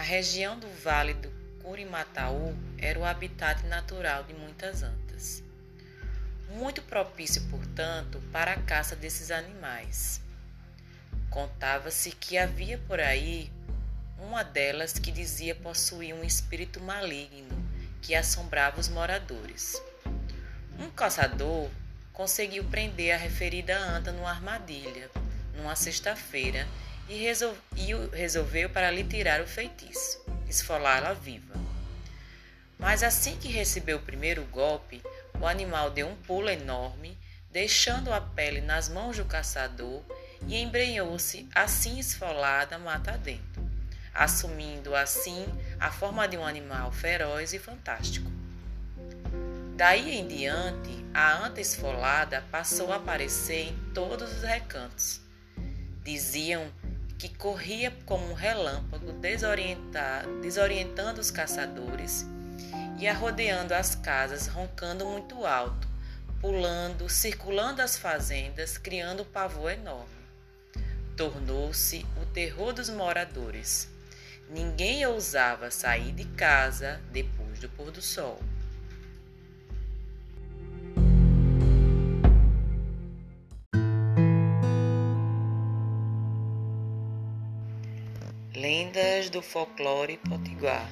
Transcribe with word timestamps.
região 0.00 0.58
do 0.58 0.68
Vale 0.82 1.14
do 1.14 1.30
Curimataú 1.62 2.56
era 2.78 2.98
o 2.98 3.04
habitat 3.04 3.66
natural 3.66 4.24
de 4.24 4.34
muitas 4.34 4.82
antas. 4.82 5.42
Muito 6.50 6.82
propício, 6.82 7.42
portanto, 7.48 8.20
para 8.32 8.52
a 8.52 8.62
caça 8.62 8.96
desses 8.96 9.30
animais. 9.30 10.20
Contava-se 11.30 12.10
que 12.10 12.36
havia 12.36 12.78
por 12.78 12.98
aí 12.98 13.50
uma 14.18 14.42
delas 14.42 14.94
que 14.94 15.12
dizia 15.12 15.54
possuir 15.54 16.14
um 16.14 16.24
espírito 16.24 16.80
maligno 16.80 17.56
que 18.02 18.14
assombrava 18.14 18.80
os 18.80 18.88
moradores. 18.88 19.80
Um 20.78 20.90
caçador 20.90 21.70
conseguiu 22.12 22.64
prender 22.64 23.14
a 23.14 23.16
referida 23.16 23.78
anta 23.78 24.12
numa 24.12 24.30
armadilha, 24.30 25.10
numa 25.54 25.76
sexta-feira, 25.76 26.66
e 27.10 27.16
resolveu 28.12 28.70
para 28.70 28.88
lhe 28.88 29.02
tirar 29.02 29.40
o 29.40 29.46
feitiço, 29.46 30.24
esfolá-la 30.48 31.12
viva. 31.12 31.54
Mas 32.78 33.02
assim 33.02 33.36
que 33.36 33.48
recebeu 33.48 33.96
o 33.98 34.02
primeiro 34.02 34.44
golpe, 34.44 35.02
o 35.40 35.46
animal 35.46 35.90
deu 35.90 36.06
um 36.06 36.14
pulo 36.14 36.48
enorme, 36.48 37.18
deixando 37.50 38.12
a 38.12 38.20
pele 38.20 38.60
nas 38.60 38.88
mãos 38.88 39.16
do 39.16 39.24
caçador 39.24 40.02
e 40.46 40.56
embrenhou-se, 40.56 41.48
assim 41.52 41.98
esfolada, 41.98 42.78
mata 42.78 43.18
dentro, 43.18 43.68
assumindo 44.14 44.94
assim 44.94 45.44
a 45.80 45.90
forma 45.90 46.28
de 46.28 46.36
um 46.36 46.46
animal 46.46 46.92
feroz 46.92 47.52
e 47.52 47.58
fantástico. 47.58 48.30
Daí 49.76 50.16
em 50.16 50.28
diante, 50.28 51.04
a 51.12 51.44
anta 51.44 51.60
esfolada 51.60 52.44
passou 52.52 52.92
a 52.92 52.96
aparecer 52.96 53.68
em 53.68 53.92
todos 53.92 54.32
os 54.32 54.42
recantos. 54.42 55.20
Diziam 56.04 56.70
que 57.20 57.28
corria 57.28 57.92
como 58.04 58.30
um 58.30 58.34
relâmpago, 58.34 59.12
desorientando 60.42 61.20
os 61.20 61.30
caçadores, 61.30 62.26
ia 62.98 63.14
rodeando 63.14 63.74
as 63.74 63.94
casas, 63.94 64.48
roncando 64.48 65.04
muito 65.04 65.46
alto, 65.46 65.86
pulando, 66.40 67.08
circulando 67.08 67.82
as 67.82 67.96
fazendas, 67.96 68.76
criando 68.76 69.22
um 69.22 69.26
pavor 69.26 69.70
enorme 69.70 70.20
tornou-se 71.20 72.06
o 72.16 72.24
terror 72.24 72.72
dos 72.72 72.88
moradores. 72.88 73.90
Ninguém 74.48 75.04
ousava 75.04 75.70
sair 75.70 76.12
de 76.12 76.24
casa 76.24 76.98
depois 77.12 77.58
do 77.58 77.68
pôr 77.68 77.90
do 77.90 78.00
sol. 78.00 78.40
Lendas 88.54 89.30
do 89.30 89.40
folclore 89.40 90.16
potiguar. 90.28 90.90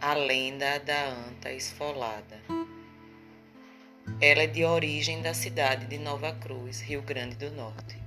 A 0.00 0.14
lenda 0.14 0.78
da 0.78 1.08
anta 1.08 1.50
esfolada. 1.50 2.40
Ela 4.20 4.42
é 4.42 4.46
de 4.46 4.64
origem 4.64 5.20
da 5.22 5.34
cidade 5.34 5.86
de 5.86 5.98
Nova 5.98 6.32
Cruz, 6.34 6.80
Rio 6.80 7.02
Grande 7.02 7.34
do 7.34 7.50
Norte. 7.50 7.98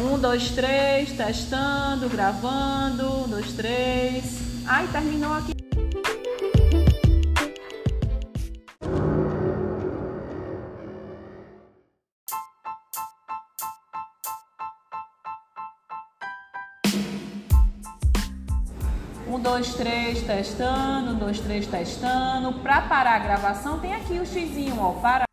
Um, 0.00 0.18
dois, 0.20 0.50
três, 0.50 1.12
testando, 1.12 2.08
gravando. 2.08 3.24
Um, 3.24 3.28
dois, 3.28 3.52
três. 3.52 4.40
Ai, 4.66 4.88
terminou 4.88 5.32
aqui. 5.32 5.54
Um, 19.26 19.40
dois, 19.40 19.74
três, 19.74 20.22
testando. 20.22 21.12
Um, 21.12 21.14
dois, 21.14 21.40
três, 21.40 21.66
testando. 21.66 22.52
Para 22.60 22.82
parar 22.82 23.16
a 23.16 23.18
gravação, 23.18 23.78
tem 23.78 23.94
aqui 23.94 24.18
o 24.18 24.26
xizinho, 24.26 24.78
ó. 24.78 24.92
Para. 24.92 25.24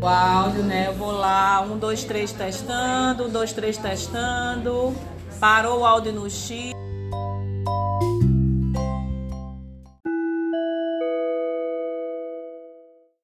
o 0.00 0.08
áudio, 0.08 0.62
né? 0.62 0.86
Eu 0.86 0.94
vou 0.94 1.10
lá, 1.10 1.60
um, 1.62 1.76
dois, 1.76 2.04
três, 2.04 2.30
testando, 2.30 3.24
um, 3.24 3.28
dois, 3.28 3.52
três, 3.52 3.76
testando. 3.76 4.94
Parou 5.40 5.80
o 5.80 5.84
áudio 5.84 6.12
no 6.12 6.30
X. 6.30 6.85